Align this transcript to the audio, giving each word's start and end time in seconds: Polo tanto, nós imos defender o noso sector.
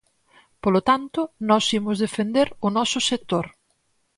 Polo 0.63 0.81
tanto, 0.89 1.21
nós 1.49 1.65
imos 1.79 1.97
defender 2.05 2.47
o 2.67 2.69
noso 2.77 2.99
sector. 3.09 3.45